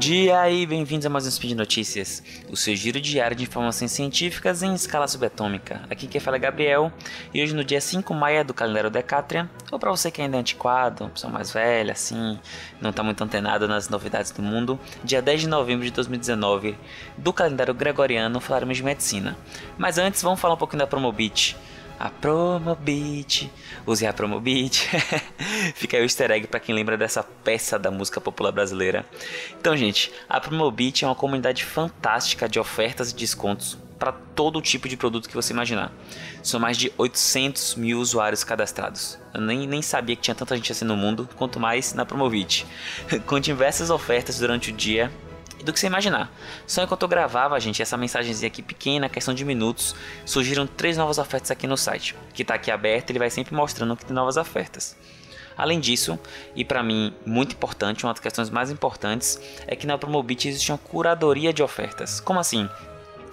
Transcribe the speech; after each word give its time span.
dia 0.00 0.48
e 0.48 0.64
bem-vindos 0.64 1.04
a 1.04 1.10
mais 1.10 1.26
um 1.26 1.30
Speed 1.30 1.52
Notícias, 1.52 2.22
o 2.48 2.56
seu 2.56 2.74
giro 2.74 2.98
diário 2.98 3.36
de 3.36 3.42
informações 3.42 3.92
científicas 3.92 4.62
em 4.62 4.72
escala 4.72 5.06
subatômica. 5.06 5.82
Aqui 5.90 6.06
quem 6.06 6.18
fala 6.18 6.38
é 6.38 6.40
Gabriel 6.40 6.90
e 7.34 7.42
hoje 7.42 7.54
no 7.54 7.62
dia 7.62 7.82
5 7.82 8.14
maio 8.14 8.42
do 8.42 8.54
calendário 8.54 8.88
Decatria, 8.88 9.46
ou 9.70 9.78
para 9.78 9.90
você 9.90 10.10
que 10.10 10.22
ainda 10.22 10.38
é 10.38 10.40
antiquado, 10.40 11.10
pessoa 11.10 11.30
mais 11.30 11.52
velha, 11.52 11.92
assim, 11.92 12.38
não 12.80 12.88
está 12.88 13.02
muito 13.02 13.22
antenado 13.22 13.68
nas 13.68 13.90
novidades 13.90 14.30
do 14.30 14.40
mundo, 14.40 14.80
dia 15.04 15.20
10 15.20 15.42
de 15.42 15.48
novembro 15.48 15.84
de 15.84 15.90
2019 15.90 16.78
do 17.18 17.30
calendário 17.30 17.74
gregoriano 17.74 18.40
falaremos 18.40 18.78
de 18.78 18.82
medicina. 18.82 19.36
Mas 19.76 19.98
antes 19.98 20.22
vamos 20.22 20.40
falar 20.40 20.54
um 20.54 20.56
pouquinho 20.56 20.78
da 20.78 20.86
Promobit 20.86 21.58
a 22.00 22.08
Promobit. 22.08 23.52
Use 23.86 24.06
a 24.06 24.12
Promobit. 24.12 24.88
Fica 25.76 25.98
aí 25.98 26.02
o 26.02 26.06
easter 26.06 26.30
egg 26.30 26.46
para 26.46 26.58
quem 26.58 26.74
lembra 26.74 26.96
dessa 26.96 27.22
peça 27.22 27.78
da 27.78 27.90
música 27.90 28.18
popular 28.18 28.50
brasileira. 28.50 29.04
Então, 29.60 29.76
gente, 29.76 30.10
a 30.26 30.40
Promobit 30.40 31.04
é 31.04 31.06
uma 31.08 31.14
comunidade 31.14 31.62
fantástica 31.62 32.48
de 32.48 32.58
ofertas 32.58 33.10
e 33.10 33.14
descontos 33.14 33.76
para 33.98 34.12
todo 34.12 34.62
tipo 34.62 34.88
de 34.88 34.96
produto 34.96 35.28
que 35.28 35.34
você 35.34 35.52
imaginar. 35.52 35.92
São 36.42 36.58
mais 36.58 36.78
de 36.78 36.90
800 36.96 37.74
mil 37.74 38.00
usuários 38.00 38.42
cadastrados. 38.42 39.18
Eu 39.34 39.42
nem, 39.42 39.66
nem 39.66 39.82
sabia 39.82 40.16
que 40.16 40.22
tinha 40.22 40.34
tanta 40.34 40.56
gente 40.56 40.72
assim 40.72 40.86
no 40.86 40.96
mundo, 40.96 41.28
quanto 41.36 41.60
mais 41.60 41.92
na 41.92 42.06
Promobit. 42.06 42.66
Com 43.26 43.38
diversas 43.38 43.90
ofertas 43.90 44.38
durante 44.38 44.70
o 44.70 44.72
dia 44.72 45.12
do 45.62 45.72
que 45.72 45.80
você 45.80 45.86
imaginar. 45.86 46.32
Só 46.66 46.82
enquanto 46.82 47.02
eu 47.02 47.08
gravava, 47.08 47.58
gente, 47.60 47.82
essa 47.82 47.96
mensagenzinha 47.96 48.48
aqui 48.48 48.62
pequena, 48.62 49.08
questão 49.08 49.34
de 49.34 49.44
minutos, 49.44 49.94
surgiram 50.24 50.66
três 50.66 50.96
novas 50.96 51.18
ofertas 51.18 51.50
aqui 51.50 51.66
no 51.66 51.76
site, 51.76 52.16
que 52.34 52.42
está 52.42 52.54
aqui 52.54 52.70
aberto, 52.70 53.10
ele 53.10 53.18
vai 53.18 53.30
sempre 53.30 53.54
mostrando 53.54 53.96
que 53.96 54.04
tem 54.04 54.14
novas 54.14 54.36
ofertas. 54.36 54.96
Além 55.56 55.78
disso, 55.78 56.18
e 56.56 56.64
para 56.64 56.82
mim 56.82 57.12
muito 57.26 57.54
importante, 57.54 58.04
uma 58.04 58.12
das 58.12 58.20
questões 58.20 58.48
mais 58.48 58.70
importantes 58.70 59.38
é 59.66 59.76
que 59.76 59.86
na 59.86 59.98
Promobit 59.98 60.48
existe 60.48 60.72
uma 60.72 60.78
curadoria 60.78 61.52
de 61.52 61.62
ofertas. 61.62 62.18
Como 62.18 62.40
assim? 62.40 62.68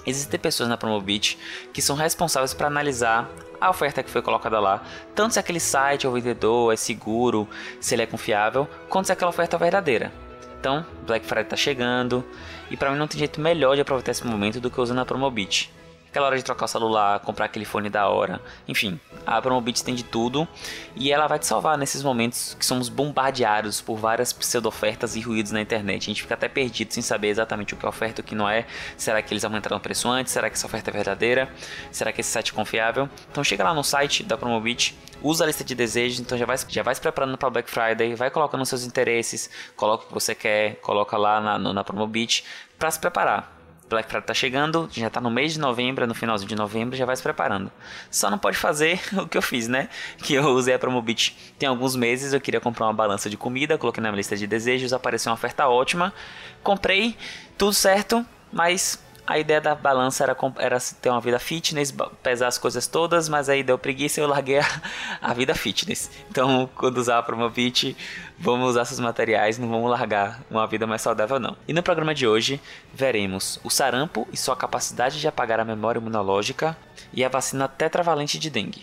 Existem 0.05 0.39
pessoas 0.39 0.67
na 0.67 0.75
Promobit 0.75 1.37
que 1.71 1.81
são 1.81 1.95
responsáveis 1.95 2.53
para 2.53 2.67
analisar 2.67 3.29
a 3.59 3.69
oferta 3.69 4.03
que 4.03 4.09
foi 4.09 4.21
colocada 4.21 4.59
lá, 4.59 4.83
tanto 5.15 5.33
se 5.33 5.39
aquele 5.39 5.59
site 5.59 6.05
ou 6.05 6.13
vendedor 6.13 6.73
é 6.73 6.75
seguro, 6.75 7.47
se 7.79 7.95
ele 7.95 8.03
é 8.03 8.05
confiável, 8.05 8.67
quanto 8.89 9.07
se 9.07 9.11
aquela 9.11 9.29
oferta 9.29 9.55
é 9.55 9.59
verdadeira. 9.59 10.26
Então, 10.59 10.85
Black 11.05 11.25
Friday 11.25 11.45
tá 11.45 11.55
chegando. 11.55 12.23
E 12.69 12.77
para 12.77 12.91
mim 12.91 12.97
não 12.97 13.07
tem 13.07 13.19
jeito 13.19 13.39
melhor 13.39 13.75
de 13.75 13.81
aproveitar 13.81 14.11
esse 14.11 14.25
momento 14.25 14.59
do 14.59 14.69
que 14.69 14.81
usando 14.81 14.99
a 14.99 15.05
Promobit 15.05 15.71
aquela 16.17 16.27
hora 16.27 16.37
de 16.37 16.43
trocar 16.43 16.65
o 16.65 16.67
celular, 16.67 17.19
comprar 17.19 17.45
aquele 17.45 17.63
fone 17.63 17.89
da 17.89 18.07
hora, 18.09 18.41
enfim, 18.67 18.99
a 19.25 19.39
Promobit 19.39 19.83
tem 19.83 19.93
de 19.93 20.03
tudo 20.03 20.47
e 20.95 21.11
ela 21.11 21.27
vai 21.27 21.37
te 21.37 21.45
salvar 21.45 21.77
nesses 21.77 22.01
momentos 22.01 22.55
que 22.57 22.65
somos 22.65 22.89
bombardeados 22.89 23.81
por 23.81 23.97
várias 23.97 24.33
pseudo-ofertas 24.33 25.15
e 25.15 25.21
ruídos 25.21 25.51
na 25.51 25.61
internet. 25.61 26.03
A 26.03 26.05
gente 26.05 26.23
fica 26.23 26.33
até 26.33 26.47
perdido 26.47 26.91
sem 26.91 27.03
saber 27.03 27.27
exatamente 27.27 27.75
o 27.75 27.77
que 27.77 27.85
é 27.85 27.89
oferta 27.89 28.21
e 28.21 28.23
o 28.23 28.25
que 28.25 28.33
não 28.33 28.49
é. 28.49 28.65
Será 28.97 29.21
que 29.21 29.31
eles 29.31 29.45
aumentaram 29.45 29.77
o 29.77 29.79
preço 29.79 30.09
antes? 30.09 30.33
Será 30.33 30.49
que 30.49 30.55
essa 30.55 30.65
oferta 30.65 30.89
é 30.89 30.93
verdadeira? 30.93 31.49
Será 31.91 32.11
que 32.11 32.21
esse 32.21 32.31
site 32.31 32.51
é 32.51 32.55
confiável? 32.55 33.07
Então 33.31 33.43
chega 33.43 33.63
lá 33.63 33.73
no 33.73 33.83
site 33.83 34.23
da 34.23 34.35
Promobit, 34.35 34.97
usa 35.21 35.43
a 35.43 35.47
lista 35.47 35.63
de 35.63 35.75
desejos, 35.75 36.19
então 36.19 36.35
já 36.35 36.45
vai, 36.47 36.57
já 36.67 36.81
vai 36.81 36.95
se 36.95 37.01
preparando 37.01 37.37
para 37.37 37.49
Black 37.49 37.69
Friday, 37.69 38.15
vai 38.15 38.31
colocando 38.31 38.65
seus 38.65 38.83
interesses, 38.83 39.51
coloca 39.75 40.05
o 40.05 40.07
que 40.07 40.13
você 40.13 40.33
quer, 40.33 40.77
coloca 40.77 41.15
lá 41.15 41.39
na, 41.39 41.59
na 41.59 41.83
Promobit 41.83 42.43
para 42.79 42.89
se 42.89 42.99
preparar 42.99 43.56
Black 43.89 44.09
Friday 44.09 44.27
tá 44.27 44.33
chegando, 44.33 44.89
já 44.91 45.09
tá 45.09 45.21
no 45.21 45.29
mês 45.29 45.53
de 45.53 45.59
novembro, 45.59 46.05
no 46.05 46.13
finalzinho 46.13 46.49
de 46.49 46.55
novembro, 46.55 46.95
já 46.95 47.05
vai 47.05 47.15
se 47.15 47.23
preparando. 47.23 47.71
Só 48.11 48.29
não 48.29 48.37
pode 48.37 48.57
fazer 48.57 48.99
o 49.17 49.27
que 49.27 49.37
eu 49.37 49.41
fiz, 49.41 49.67
né? 49.67 49.89
Que 50.17 50.33
eu 50.33 50.45
usei 50.49 50.73
a 50.73 50.79
Promobit 50.79 51.35
tem 51.57 51.67
alguns 51.67 51.95
meses, 51.95 52.33
eu 52.33 52.41
queria 52.41 52.59
comprar 52.59 52.85
uma 52.85 52.93
balança 52.93 53.29
de 53.29 53.37
comida, 53.37 53.77
coloquei 53.77 54.01
na 54.01 54.09
minha 54.09 54.17
lista 54.17 54.35
de 54.35 54.45
desejos, 54.45 54.93
apareceu 54.93 55.31
uma 55.31 55.35
oferta 55.35 55.67
ótima, 55.67 56.13
comprei, 56.61 57.15
tudo 57.57 57.73
certo, 57.73 58.25
mas 58.51 59.01
a 59.27 59.37
ideia 59.37 59.59
da 59.59 59.75
balança 59.75 60.23
era, 60.23 60.35
era 60.57 60.77
ter 61.01 61.09
uma 61.09 61.19
vida 61.19 61.37
fitness, 61.37 61.93
pesar 62.23 62.47
as 62.47 62.57
coisas 62.57 62.87
todas, 62.87 63.27
mas 63.27 63.49
aí 63.49 63.61
deu 63.61 63.77
preguiça 63.77 64.21
e 64.21 64.23
eu 64.23 64.27
larguei 64.27 64.59
a, 64.59 64.81
a 65.21 65.33
vida 65.33 65.53
fitness. 65.53 66.09
Então, 66.31 66.69
quando 66.75 66.97
usar 66.97 67.19
a 67.19 67.23
Promobit, 67.23 67.95
vamos 68.39 68.69
usar 68.69 68.83
esses 68.83 68.99
materiais, 68.99 69.57
não 69.57 69.67
vamos 69.67 69.91
largar 69.91 70.41
uma 70.49 70.65
vida 70.65 70.87
mais 70.87 71.01
saudável 71.01 71.39
não. 71.39 71.57
E 71.67 71.73
no 71.73 71.83
programa 71.83 72.15
de 72.15 72.25
hoje, 72.25 72.61
veremos 72.93 73.59
o 73.63 73.69
sarampo 73.69 74.25
e 74.31 74.37
sua 74.37 74.55
capacidade 74.55 75.19
de 75.19 75.27
apagar 75.27 75.59
a 75.59 75.65
memória 75.65 75.99
imunológica 75.99 76.77
e 77.11 77.25
a 77.25 77.29
vacina 77.29 77.67
tetravalente 77.67 78.39
de 78.39 78.49
dengue. 78.49 78.81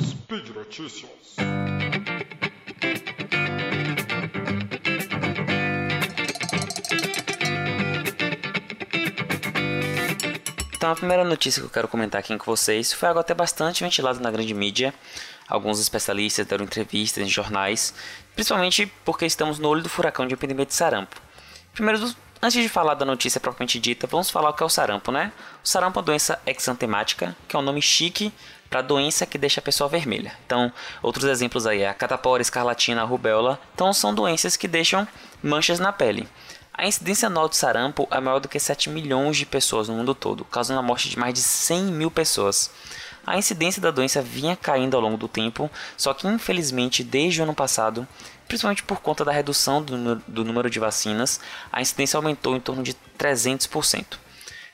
Speed 0.00 0.48
Notícias. 0.54 1.10
Então, 10.80 10.92
a 10.92 10.96
primeira 10.96 11.22
notícia 11.24 11.60
que 11.60 11.66
eu 11.66 11.70
quero 11.70 11.86
comentar 11.86 12.18
aqui 12.18 12.34
com 12.38 12.44
vocês 12.46 12.90
foi 12.90 13.06
algo 13.06 13.20
até 13.20 13.34
bastante 13.34 13.84
ventilado 13.84 14.18
na 14.18 14.30
grande 14.30 14.54
mídia. 14.54 14.94
Alguns 15.46 15.78
especialistas 15.78 16.46
deram 16.46 16.64
entrevistas 16.64 17.22
em 17.22 17.28
jornais, 17.28 17.92
principalmente 18.34 18.86
porque 19.04 19.26
estamos 19.26 19.58
no 19.58 19.68
olho 19.68 19.82
do 19.82 19.90
furacão 19.90 20.26
de 20.26 20.32
epidemia 20.32 20.64
de 20.64 20.72
sarampo. 20.72 21.20
Primeiro, 21.74 22.10
antes 22.40 22.62
de 22.62 22.66
falar 22.66 22.94
da 22.94 23.04
notícia 23.04 23.38
propriamente 23.38 23.78
dita, 23.78 24.06
vamos 24.06 24.30
falar 24.30 24.48
o 24.48 24.54
que 24.54 24.62
é 24.62 24.66
o 24.66 24.70
sarampo, 24.70 25.12
né? 25.12 25.34
O 25.62 25.68
sarampo 25.68 25.98
é 25.98 26.00
uma 26.00 26.06
doença 26.06 26.40
exantemática, 26.46 27.36
que 27.46 27.54
é 27.54 27.58
um 27.58 27.62
nome 27.62 27.82
chique 27.82 28.32
para 28.70 28.80
doença 28.80 29.26
que 29.26 29.36
deixa 29.36 29.60
a 29.60 29.62
pessoa 29.62 29.86
vermelha. 29.86 30.32
Então, 30.46 30.72
outros 31.02 31.26
exemplos 31.26 31.66
aí 31.66 31.82
é 31.82 31.90
a 31.90 31.94
catapora, 31.94 32.40
escarlatina, 32.40 33.02
a 33.02 33.04
rubéola. 33.04 33.60
Então, 33.74 33.92
são 33.92 34.14
doenças 34.14 34.56
que 34.56 34.66
deixam 34.66 35.06
manchas 35.42 35.78
na 35.78 35.92
pele. 35.92 36.26
A 36.80 36.86
incidência 36.86 37.26
anual 37.26 37.46
de 37.46 37.58
sarampo 37.58 38.08
é 38.10 38.18
maior 38.20 38.38
do 38.38 38.48
que 38.48 38.58
7 38.58 38.88
milhões 38.88 39.36
de 39.36 39.44
pessoas 39.44 39.86
no 39.86 39.94
mundo 39.94 40.14
todo, 40.14 40.46
causando 40.46 40.80
a 40.80 40.82
morte 40.82 41.10
de 41.10 41.18
mais 41.18 41.34
de 41.34 41.40
100 41.40 41.82
mil 41.92 42.10
pessoas. 42.10 42.70
A 43.26 43.36
incidência 43.36 43.82
da 43.82 43.90
doença 43.90 44.22
vinha 44.22 44.56
caindo 44.56 44.96
ao 44.96 45.02
longo 45.02 45.18
do 45.18 45.28
tempo, 45.28 45.70
só 45.94 46.14
que 46.14 46.26
infelizmente 46.26 47.04
desde 47.04 47.38
o 47.38 47.44
ano 47.44 47.52
passado, 47.52 48.08
principalmente 48.48 48.82
por 48.82 49.02
conta 49.02 49.26
da 49.26 49.30
redução 49.30 49.82
do, 49.82 50.14
do 50.26 50.42
número 50.42 50.70
de 50.70 50.78
vacinas, 50.78 51.38
a 51.70 51.82
incidência 51.82 52.16
aumentou 52.16 52.56
em 52.56 52.60
torno 52.60 52.82
de 52.82 52.96
300%. 53.18 54.16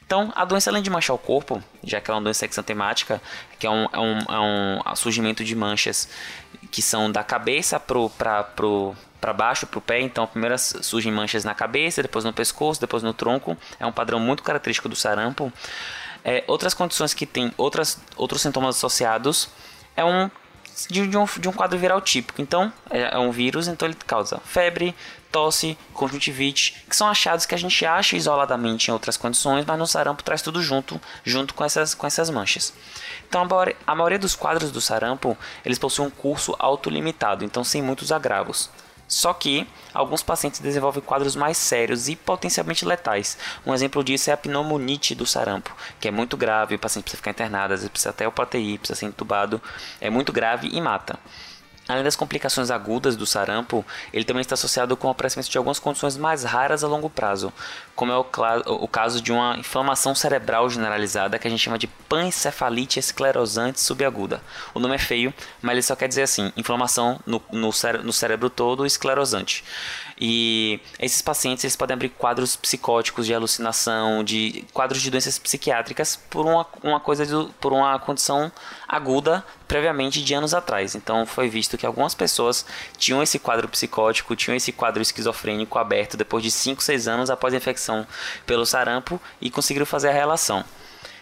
Então, 0.07 0.33
a 0.37 0.45
doença, 0.45 0.71
além 0.71 0.85
de 0.85 0.91
manchar 0.91 1.17
o 1.17 1.19
corpo, 1.19 1.61
já 1.83 2.01
que 2.01 2.09
ela 2.09 2.19
é 2.19 2.21
uma 2.21 2.25
doença 2.27 2.47
exantemática, 2.47 3.21
que 3.59 3.67
é 3.67 3.71
um, 3.71 3.89
é 3.93 3.99
um, 3.99 4.19
é 4.87 4.93
um 4.93 4.95
surgimento 4.95 5.43
de 5.43 5.57
manchas 5.57 6.09
que 6.71 6.81
são 6.81 7.11
da 7.11 7.25
cabeça 7.25 7.81
para 7.81 8.45
pro, 8.45 8.95
para 9.27 9.33
baixo, 9.33 9.67
para 9.67 9.79
o 9.79 9.83
pé. 9.83 10.01
Então, 10.01 10.25
primeiro 10.27 10.57
surgem 10.57 11.11
manchas 11.11 11.45
na 11.45 11.53
cabeça, 11.53 12.01
depois 12.01 12.25
no 12.25 12.33
pescoço, 12.33 12.81
depois 12.81 13.03
no 13.03 13.13
tronco. 13.13 13.57
É 13.81 13.85
um 13.85 13.91
padrão 13.91 14.21
muito 14.21 14.43
característico 14.45 14.89
do 14.89 14.95
sarampo. 14.95 15.53
É, 16.25 16.45
outras 16.47 16.75
condições 16.75 17.13
que 17.13 17.27
têm 17.27 17.53
outras, 17.57 18.01
outros 18.17 18.43
sintomas 18.43 18.77
associados 18.77 19.49
é 19.97 20.05
um 20.05 20.31
de, 20.91 21.07
de, 21.07 21.17
um, 21.17 21.25
de 21.25 21.49
um 21.49 21.53
quadro 21.53 21.77
viral 21.77 22.01
típico. 22.01 22.41
Então, 22.41 22.73
é, 22.89 23.15
é 23.17 23.19
um 23.19 23.33
vírus, 23.33 23.67
então 23.67 23.89
ele 23.89 23.97
causa 24.07 24.39
febre, 24.45 24.95
tosse, 25.33 25.77
conjuntivite, 25.93 26.85
que 26.89 26.95
são 26.95 27.09
achados 27.09 27.47
que 27.47 27.55
a 27.55 27.59
gente 27.59 27.85
acha 27.85 28.17
isoladamente 28.17 28.91
em 28.91 28.93
outras 28.93 29.17
condições, 29.17 29.65
mas 29.67 29.79
no 29.79 29.87
sarampo 29.87 30.23
traz 30.23 30.41
tudo 30.41 30.63
junto, 30.63 31.01
junto 31.25 31.53
com 31.53 31.65
essas, 31.65 31.95
com 31.95 32.07
essas 32.07 32.31
manchas. 32.31 32.73
Então, 33.29 33.49
a 33.87 33.95
maioria 33.95 34.19
dos 34.19 34.37
quadros 34.37 34.71
do 34.71 34.81
sarampo, 34.81 35.37
eles 35.65 35.79
possuem 35.79 36.09
um 36.09 36.11
curso 36.11 36.55
autolimitado, 36.59 37.45
então 37.45 37.65
sem 37.65 37.83
muitos 37.83 38.13
agravos. 38.13 38.71
Só 39.09 39.33
que 39.33 39.67
alguns 39.95 40.23
pacientes 40.23 40.61
desenvolvem 40.61 41.03
quadros 41.03 41.37
mais 41.37 41.57
sérios 41.57 42.09
e 42.09 42.17
potencialmente 42.17 42.85
letais. 42.85 43.39
Um 43.65 43.73
exemplo 43.73 44.03
disso 44.03 44.31
é 44.31 44.33
a 44.33 44.37
pneumonite 44.37 45.15
do 45.15 45.25
sarampo, 45.25 45.75
que 46.01 46.09
é 46.09 46.11
muito 46.11 46.37
grave, 46.37 46.75
o 46.75 46.79
paciente 46.79 47.05
precisa 47.05 47.19
ficar 47.19 47.31
internado, 47.31 47.75
às 47.75 47.81
vezes 47.81 47.91
precisa 47.91 48.11
até 48.11 48.27
o 48.27 48.33
UTI, 48.37 48.79
precisa 48.79 48.99
ser 48.99 49.07
entubado, 49.07 49.61
é 50.01 50.11
muito 50.11 50.33
grave 50.33 50.69
e 50.73 50.81
mata. 50.81 51.19
Além 51.89 52.03
das 52.03 52.17
complicações 52.17 52.71
agudas 52.71 53.17
do 53.17 53.25
sarampo, 53.25 53.85
ele 54.13 54.25
também 54.25 54.41
está 54.41 54.55
associado 54.55 54.97
com 54.97 55.07
o 55.07 55.11
aparecimento 55.11 55.49
de 55.49 55.57
algumas 55.57 55.79
condições 55.79 56.17
mais 56.17 56.43
raras 56.43 56.83
a 56.83 56.89
longo 56.89 57.09
prazo, 57.09 57.53
como 57.95 58.13
é 58.13 58.17
o, 58.17 58.27
o, 58.67 58.89
caso 58.89 59.21
de 59.21 59.33
uma 59.33 59.57
inflamação 59.57 60.15
cerebral 60.15 60.69
generalizada 60.69 61.39
que 61.39 61.47
a 61.47 61.51
gente 61.51 61.63
chama 61.63 61.79
de 61.79 61.87
pancefalite 61.87 62.99
esclerosante 62.99 63.81
subaguda. 63.81 64.43
O 64.75 64.81
nome 64.81 64.97
é 64.97 64.99
feio, 64.99 65.33
mas 65.63 65.73
ele 65.73 65.83
só 65.83 65.95
quer 65.95 66.09
dizer 66.09 66.23
assim: 66.23 66.53
inflamação 66.57 67.21
no, 67.25 67.41
no, 67.53 67.73
cére 67.73 67.99
no 67.99 68.13
cérebro 68.13 68.51
todo 68.51 68.85
esclerosante. 68.85 69.65
E 70.19 70.81
esses 70.99 71.21
pacientes 71.21 71.63
eles 71.65 71.77
podem 71.77 71.95
abrir 71.95 72.09
quadros 72.09 72.57
psicóticos 72.57 73.27
de 73.27 73.35
alucinação, 73.35 74.25
de 74.25 74.65
quadros 74.73 75.03
de 75.03 75.11
doenças 75.11 75.39
psiquiátricas 75.39 76.17
por 76.31 76.47
uma, 76.47 76.67
uma 76.83 76.99
coisa 76.99 77.27
do, 77.27 77.53
por 77.61 77.73
uma 77.73 77.99
condição 77.99 78.51
aguda 78.89 79.45
previamente 79.69 80.25
de 80.25 80.33
anos 80.33 80.55
atrás. 80.55 80.95
Então 80.95 81.27
foi 81.27 81.49
visto 81.49 81.77
que 81.77 81.85
algumas 81.85 82.15
pessoas 82.15 82.65
tinham 82.97 83.23
esse 83.23 83.39
quadro 83.39 83.69
psicótico, 83.69 84.35
tinham 84.35 84.57
esse 84.57 84.73
quadro 84.73 85.03
esquizofrênico 85.03 85.79
aberto 85.79 86.17
depois 86.17 86.43
de 86.43 86.51
5, 86.51 86.83
6 86.83 87.09
anos 87.09 87.31
após 87.31 87.53
a 87.53 87.59
infecção 87.59 88.07
pelo 88.47 88.65
sarampo 88.65 89.21
e 89.39 89.51
conseguiram 89.51 89.85
fazer 89.85 90.09
a 90.09 90.13
relação. 90.13 90.65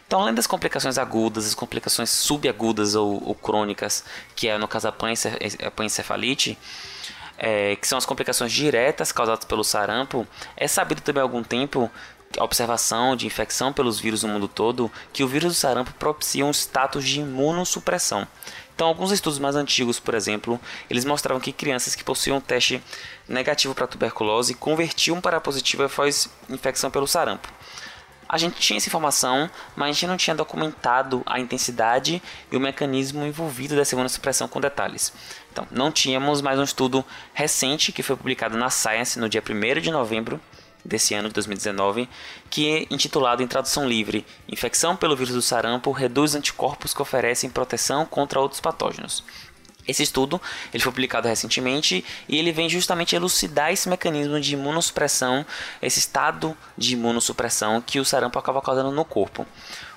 Então, 0.07 0.21
além 0.21 0.35
das 0.35 0.47
complicações 0.47 0.99
agudas, 0.99 1.47
as 1.47 1.55
complicações 1.55 2.11
subagudas 2.11 2.95
ou, 2.95 3.27
ou 3.27 3.35
crônicas, 3.35 4.05
que 4.37 4.47
é 4.47 4.57
no 4.59 4.69
caso 4.69 4.87
a 4.87 5.71
pancefalite, 5.73 6.59
é, 7.39 7.77
que 7.77 7.87
são 7.87 7.99
as 7.99 8.07
complicações 8.07 8.53
diretas 8.53 9.13
causadas 9.13 9.45
pelo 9.45 9.65
sarampo, 9.65 10.27
é 10.57 10.69
sabido 10.69 11.01
também 11.01 11.21
há 11.21 11.25
algum 11.25 11.43
tempo 11.43 11.91
a 12.39 12.45
observação 12.45 13.15
de 13.15 13.27
infecção 13.27 13.73
pelos 13.73 14.01
vírus 14.01 14.23
no 14.23 14.29
mundo 14.29 14.49
todo 14.49 14.91
que 15.13 15.23
o 15.23 15.29
vírus 15.29 15.53
do 15.53 15.57
sarampo 15.57 15.93
propicia 15.95 16.45
um 16.45 16.51
status 16.51 17.05
de 17.05 17.21
imunossupressão. 17.21 18.27
Então, 18.75 18.89
alguns 18.89 19.13
estudos 19.13 19.39
mais 19.39 19.55
antigos, 19.55 20.01
por 20.01 20.15
exemplo, 20.15 20.61
eles 20.91 21.05
mostravam 21.05 21.41
que 21.41 21.53
crianças 21.53 21.95
que 21.95 22.03
possuíam 22.03 22.39
um 22.39 22.41
teste 22.41 22.83
negativo 23.29 23.73
para 23.73 23.87
tuberculose 23.87 24.53
convertiam 24.55 25.21
para 25.21 25.41
positivo 25.41 25.85
após 25.85 26.29
infecção 26.51 26.91
pelo 26.91 27.07
sarampo. 27.07 27.49
A 28.29 28.37
gente 28.37 28.59
tinha 28.59 28.79
essa 28.79 28.89
informação, 28.89 29.49
mas 29.77 29.91
a 29.91 29.93
gente 29.93 30.07
não 30.09 30.17
tinha 30.17 30.35
documentado 30.35 31.23
a 31.25 31.39
intensidade 31.39 32.21
e 32.51 32.57
o 32.57 32.61
mecanismo 32.61 33.25
envolvido 33.25 33.77
dessa 33.77 33.95
imunossupressão 33.95 34.49
com 34.49 34.61
detalhes. 34.61 35.13
Então, 35.55 35.69
não 35.71 35.93
tínhamos 35.93 36.43
mais 36.43 36.59
um 36.59 36.65
estudo 36.65 37.05
recente 37.33 37.93
que 37.93 38.03
foi 38.03 38.17
publicado 38.17 38.59
na 38.59 38.71
Science 38.71 39.21
no 39.21 39.29
dia 39.29 39.41
1 39.41 39.81
de 39.81 39.89
novembro 39.93 40.41
desse 40.85 41.15
ano 41.15 41.29
de 41.29 41.35
2019, 41.35 42.09
que 42.51 42.69
é 42.69 42.87
intitulado 42.93 43.41
em 43.41 43.47
tradução 43.47 43.87
livre: 43.87 44.27
Infecção 44.49 44.97
pelo 44.97 45.15
vírus 45.15 45.33
do 45.33 45.41
sarampo 45.41 45.93
reduz 45.93 46.35
anticorpos 46.35 46.93
que 46.93 47.01
oferecem 47.01 47.49
proteção 47.49 48.05
contra 48.05 48.41
outros 48.41 48.61
patógenos. 48.61 49.23
Esse 49.87 50.03
estudo 50.03 50.43
ele 50.73 50.83
foi 50.83 50.91
publicado 50.91 51.29
recentemente 51.29 52.05
e 52.29 52.37
ele 52.37 52.51
vem 52.51 52.69
justamente 52.69 53.15
elucidar 53.15 53.71
esse 53.71 53.89
mecanismo 53.89 54.41
de 54.41 54.55
imunossupressão, 54.55 55.47
esse 55.81 56.01
estado 56.01 56.57
de 56.77 56.95
imunossupressão 56.95 57.81
que 57.81 58.01
o 58.01 58.05
sarampo 58.05 58.41
acaba 58.41 58.61
causando 58.61 58.91
no 58.91 59.05
corpo. 59.05 59.47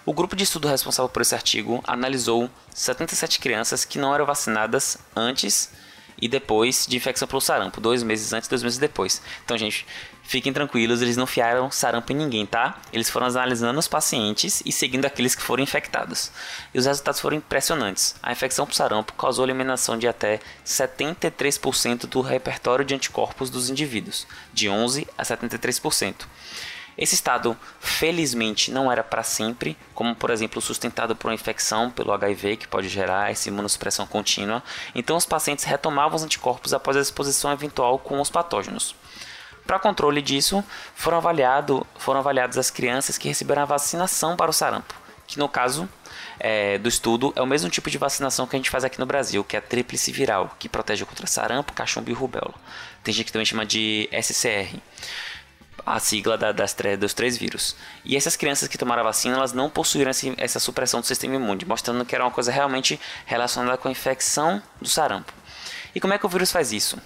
O 0.08 0.14
grupo 0.14 0.38
de 0.38 0.46
estudo 0.46 0.70
responsável 0.70 1.10
por 1.10 1.22
esse 1.22 1.36
artigo 1.36 1.84
analisou 1.86 2.50
77 2.74 3.42
crianças 3.42 3.84
que 3.84 4.00
não 4.00 4.16
eram 4.16 4.26
vacinadas 4.26 4.98
antes 5.14 5.70
e 6.18 6.30
depois 6.30 6.88
de 6.88 6.96
infecção 6.96 7.28
pelo 7.28 7.42
sarampo, 7.42 7.82
dois 7.82 8.04
meses 8.04 8.32
antes 8.32 8.48
dois 8.48 8.64
meses 8.64 8.80
depois. 8.80 9.22
Então, 9.44 9.58
gente, 9.58 9.86
fiquem 10.24 10.54
tranquilos, 10.54 11.02
eles 11.02 11.18
não 11.18 11.28
fiaram 11.28 11.70
sarampo 11.70 12.14
em 12.14 12.16
ninguém, 12.16 12.46
tá? 12.46 12.80
Eles 12.94 13.10
foram 13.10 13.28
analisando 13.28 13.78
os 13.78 13.88
pacientes 13.90 14.64
e 14.66 14.72
seguindo 14.72 15.04
aqueles 15.04 15.36
que 15.36 15.42
foram 15.42 15.62
infectados. 15.62 16.32
E 16.74 16.80
os 16.80 16.86
resultados 16.86 17.20
foram 17.20 17.36
impressionantes. 17.36 18.16
A 18.24 18.32
infecção 18.32 18.66
por 18.66 18.76
sarampo 18.76 19.12
causou 19.12 19.44
a 19.44 19.48
eliminação 19.50 19.98
de 19.98 20.08
até 20.08 20.40
73% 20.66 22.06
do 22.06 22.22
repertório 22.22 22.86
de 22.86 22.96
anticorpos 22.96 23.50
dos 23.50 23.70
indivíduos, 23.70 24.26
de 24.54 24.70
11 24.70 25.06
a 25.18 25.24
73%. 25.24 26.26
Esse 26.98 27.14
estado, 27.14 27.56
felizmente, 27.80 28.72
não 28.72 28.92
era 28.92 29.04
para 29.04 29.22
sempre, 29.22 29.78
como 29.94 30.16
por 30.16 30.32
exemplo 30.32 30.60
sustentado 30.60 31.16
por 31.16 31.28
uma 31.28 31.36
infecção 31.36 31.92
pelo 31.92 32.12
HIV 32.12 32.58
que 32.58 32.68
pode 32.68 32.90
gerar 32.90 33.30
essa 33.30 33.50
imunossupressão 33.50 34.08
contínua. 34.08 34.64
Então, 34.96 35.16
os 35.16 35.26
pacientes 35.26 35.64
retomavam 35.64 36.16
os 36.16 36.24
anticorpos 36.24 36.74
após 36.74 36.98
a 36.98 37.02
exposição 37.02 37.52
eventual 37.52 38.00
com 38.00 38.20
os 38.20 38.32
patógenos. 38.32 38.96
Para 39.68 39.78
controle 39.78 40.22
disso, 40.22 40.64
foram, 40.96 41.18
avaliado, 41.18 41.86
foram 42.00 42.22
avaliadas 42.22 42.58
as 42.58 42.72
crianças 42.72 43.18
que 43.18 43.28
receberam 43.28 43.62
a 43.62 43.66
vacinação 43.66 44.36
para 44.36 44.50
o 44.50 44.54
sarampo, 44.54 44.96
que 45.28 45.38
no 45.38 45.50
caso 45.50 45.88
é, 46.40 46.78
do 46.78 46.88
estudo 46.88 47.34
é 47.36 47.42
o 47.42 47.46
mesmo 47.46 47.70
tipo 47.70 47.90
de 47.90 47.98
vacinação 47.98 48.48
que 48.48 48.56
a 48.56 48.60
gente 48.60 48.70
faz 48.70 48.84
aqui 48.84 48.98
no 48.98 49.06
Brasil, 49.06 49.44
que 49.44 49.56
é 49.56 49.60
a 49.60 49.62
tríplice 49.62 50.12
viral, 50.12 50.56
que 50.58 50.70
protege 50.70 51.04
contra 51.06 51.28
sarampo, 51.28 51.74
cachumba 51.74 52.10
e 52.10 52.14
rubéola. 52.14 52.54
Tem 53.04 53.14
gente 53.14 53.28
que 53.28 53.32
também 53.32 53.46
chama 53.46 53.66
de 53.66 54.10
SCR 54.14 54.80
a 55.88 56.00
sigla 56.00 56.38
da, 56.38 56.52
das, 56.52 56.76
dos 57.00 57.14
três 57.14 57.38
vírus. 57.38 57.76
E 58.04 58.16
essas 58.16 58.36
crianças 58.36 58.68
que 58.68 58.78
tomaram 58.78 59.02
a 59.02 59.06
vacina, 59.06 59.38
elas 59.38 59.54
não 59.54 59.70
possuíram 59.70 60.12
esse, 60.12 60.34
essa 60.38 60.60
supressão 60.60 61.00
do 61.00 61.06
sistema 61.06 61.36
imune, 61.36 61.66
mostrando 61.66 62.06
que 62.06 62.14
era 62.14 62.24
uma 62.24 62.32
coisa 62.32 62.52
realmente 62.52 63.00
relacionada 63.26 63.78
com 63.78 63.88
a 63.88 63.92
infecção 63.92 64.62
do 64.82 64.90
sarampo. 64.90 65.34
E 65.96 66.00
como 66.00 66.14
é 66.14 66.18
que 66.18 66.26
o 66.26 66.30
vírus 66.30 66.52
faz 66.52 66.72
isso? 66.72 67.00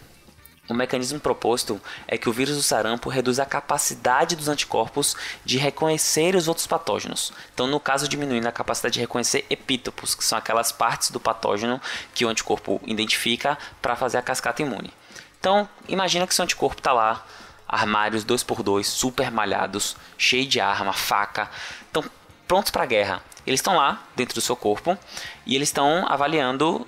O 0.68 0.74
mecanismo 0.74 1.20
proposto 1.20 1.82
é 2.08 2.18
que 2.18 2.30
o 2.30 2.32
vírus 2.32 2.56
do 2.56 2.64
sarampo 2.64 3.10
reduz 3.10 3.40
a 3.40 3.46
capacidade 3.46 4.36
dos 4.36 4.48
anticorpos 4.48 5.16
de 5.44 5.58
reconhecer 5.58 6.36
os 6.36 6.48
outros 6.48 6.66
patógenos. 6.66 7.34
Então, 7.54 7.68
no 7.68 7.80
caso, 7.80 8.08
diminuindo 8.08 8.48
a 8.48 8.52
capacidade 8.52 8.94
de 8.94 9.00
reconhecer 9.02 9.46
epítopos, 9.50 10.16
que 10.16 10.24
são 10.24 10.38
aquelas 10.38 10.72
partes 10.72 11.12
do 11.12 11.20
patógeno 11.20 11.82
que 12.14 12.26
o 12.26 12.30
anticorpo 12.30 12.80
identifica 12.86 13.58
para 13.82 13.96
fazer 13.96 14.18
a 14.18 14.22
cascata 14.22 14.62
imune. 14.62 14.94
Então, 15.40 15.68
imagina 15.88 16.26
que 16.26 16.34
seu 16.34 16.44
anticorpo 16.44 16.80
está 16.80 16.94
lá 16.94 17.26
armários 17.72 18.26
2x2 18.26 18.84
super 18.84 19.32
malhados, 19.32 19.96
cheio 20.18 20.46
de 20.46 20.60
arma, 20.60 20.92
faca, 20.92 21.50
estão 21.86 22.04
prontos 22.48 22.70
para 22.70 22.84
a 22.84 22.86
guerra. 22.86 23.24
Eles 23.48 23.60
estão 23.60 23.78
lá 23.78 24.04
dentro 24.16 24.36
do 24.36 24.42
seu 24.42 24.56
corpo 24.56 24.98
e 25.46 25.56
eles 25.56 25.70
estão 25.70 26.06
avaliando 26.08 26.86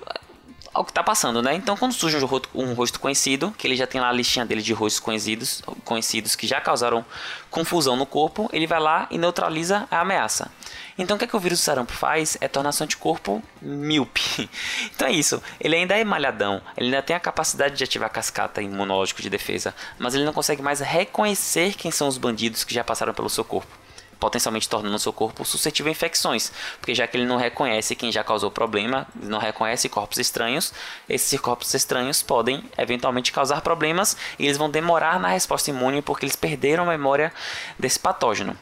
o 0.74 0.84
que 0.84 0.90
está 0.90 1.02
passando, 1.02 1.40
né? 1.40 1.54
Então, 1.54 1.76
quando 1.76 1.92
surge 1.92 2.16
um 2.16 2.26
rosto, 2.26 2.48
um 2.54 2.74
rosto, 2.74 2.98
conhecido, 2.98 3.54
que 3.56 3.66
ele 3.66 3.76
já 3.76 3.86
tem 3.86 4.00
lá 4.00 4.08
a 4.08 4.12
listinha 4.12 4.44
dele 4.44 4.62
de 4.62 4.72
rostos 4.72 5.00
conhecidos, 5.00 5.62
conhecidos 5.84 6.34
que 6.34 6.46
já 6.46 6.60
causaram 6.60 7.04
confusão 7.50 7.96
no 7.96 8.04
corpo, 8.04 8.48
ele 8.52 8.66
vai 8.66 8.80
lá 8.80 9.06
e 9.10 9.16
neutraliza 9.16 9.86
a 9.90 10.00
ameaça. 10.00 10.50
Então, 10.98 11.16
o 11.16 11.18
que, 11.18 11.24
é 11.24 11.28
que 11.28 11.36
o 11.36 11.40
vírus 11.40 11.60
do 11.60 11.62
sarampo 11.62 11.92
faz? 11.92 12.36
É 12.40 12.48
tornar 12.48 12.72
seu 12.72 12.84
anticorpo 12.84 13.42
míope. 13.60 14.48
Então 14.94 15.08
é 15.08 15.12
isso. 15.12 15.42
Ele 15.60 15.74
ainda 15.74 15.96
é 15.96 16.04
malhadão, 16.04 16.62
ele 16.76 16.86
ainda 16.86 17.02
tem 17.02 17.16
a 17.16 17.20
capacidade 17.20 17.76
de 17.76 17.84
ativar 17.84 18.06
a 18.06 18.12
cascata 18.12 18.62
imunológica 18.62 19.22
de 19.22 19.28
defesa, 19.28 19.74
mas 19.98 20.14
ele 20.14 20.24
não 20.24 20.32
consegue 20.32 20.62
mais 20.62 20.80
reconhecer 20.80 21.74
quem 21.74 21.90
são 21.90 22.06
os 22.06 22.16
bandidos 22.16 22.64
que 22.64 22.74
já 22.74 22.84
passaram 22.84 23.12
pelo 23.12 23.28
seu 23.28 23.44
corpo 23.44 23.83
potencialmente 24.24 24.66
tornando 24.66 24.96
o 24.96 24.98
seu 24.98 25.12
corpo 25.12 25.44
suscetível 25.44 25.90
a 25.90 25.92
infecções, 25.92 26.50
porque 26.80 26.94
já 26.94 27.06
que 27.06 27.14
ele 27.14 27.26
não 27.26 27.36
reconhece 27.36 27.94
quem 27.94 28.10
já 28.10 28.24
causou 28.24 28.50
problema, 28.50 29.06
não 29.14 29.38
reconhece 29.38 29.86
corpos 29.86 30.16
estranhos, 30.16 30.72
esses 31.06 31.38
corpos 31.38 31.74
estranhos 31.74 32.22
podem 32.22 32.64
eventualmente 32.78 33.30
causar 33.30 33.60
problemas 33.60 34.16
e 34.38 34.46
eles 34.46 34.56
vão 34.56 34.70
demorar 34.70 35.20
na 35.20 35.28
resposta 35.28 35.68
imune 35.68 36.00
porque 36.00 36.24
eles 36.24 36.36
perderam 36.36 36.84
a 36.84 36.86
memória 36.86 37.30
desse 37.78 38.00
patógeno. 38.00 38.56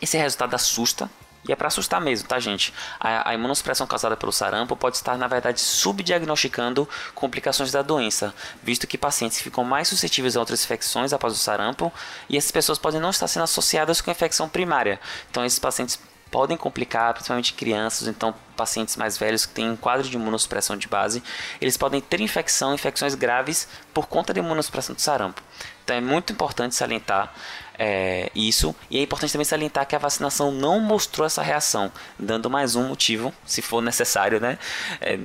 Esse 0.00 0.16
resultado 0.16 0.54
assusta, 0.54 1.10
e 1.48 1.52
é 1.52 1.56
para 1.56 1.68
assustar 1.68 2.00
mesmo, 2.00 2.28
tá, 2.28 2.38
gente? 2.38 2.72
A, 2.98 3.30
a 3.30 3.34
imunossupressão 3.34 3.86
causada 3.86 4.16
pelo 4.16 4.32
sarampo 4.32 4.76
pode 4.76 4.96
estar, 4.96 5.16
na 5.16 5.26
verdade, 5.26 5.60
subdiagnosticando 5.60 6.88
complicações 7.14 7.72
da 7.72 7.82
doença, 7.82 8.34
visto 8.62 8.86
que 8.86 8.98
pacientes 8.98 9.40
ficam 9.40 9.64
mais 9.64 9.88
suscetíveis 9.88 10.36
a 10.36 10.40
outras 10.40 10.62
infecções 10.64 11.12
após 11.12 11.32
o 11.32 11.36
sarampo 11.36 11.92
e 12.28 12.36
essas 12.36 12.50
pessoas 12.50 12.78
podem 12.78 13.00
não 13.00 13.10
estar 13.10 13.28
sendo 13.28 13.44
associadas 13.44 14.00
com 14.00 14.10
a 14.10 14.12
infecção 14.12 14.48
primária. 14.48 15.00
Então, 15.30 15.44
esses 15.44 15.58
pacientes 15.58 15.98
podem 16.30 16.56
complicar, 16.56 17.14
principalmente 17.14 17.54
crianças, 17.54 18.08
então 18.08 18.34
pacientes 18.56 18.96
mais 18.96 19.16
velhos 19.16 19.46
que 19.46 19.52
têm 19.52 19.70
um 19.70 19.76
quadro 19.76 20.08
de 20.08 20.16
imunossupressão 20.16 20.76
de 20.76 20.88
base, 20.88 21.22
eles 21.60 21.76
podem 21.76 22.00
ter 22.00 22.20
infecção, 22.20 22.74
infecções 22.74 23.14
graves 23.14 23.68
por 23.92 24.06
conta 24.06 24.32
da 24.32 24.40
imunossupressão 24.40 24.94
do 24.94 25.00
sarampo. 25.00 25.42
Então 25.84 25.94
é 25.94 26.00
muito 26.00 26.32
importante 26.32 26.74
salientar 26.74 27.32
é, 27.78 28.30
isso. 28.34 28.74
E 28.90 28.98
é 28.98 29.02
importante 29.02 29.32
também 29.32 29.44
salientar 29.44 29.86
que 29.86 29.94
a 29.94 29.98
vacinação 29.98 30.50
não 30.50 30.80
mostrou 30.80 31.26
essa 31.26 31.42
reação, 31.42 31.92
dando 32.18 32.50
mais 32.50 32.74
um 32.74 32.88
motivo, 32.88 33.32
se 33.44 33.62
for 33.62 33.80
necessário, 33.80 34.40
né? 34.40 34.58
É, 35.00 35.18